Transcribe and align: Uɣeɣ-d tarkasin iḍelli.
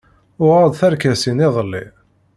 Uɣeɣ-d 0.43 0.73
tarkasin 0.79 1.43
iḍelli. 1.47 1.85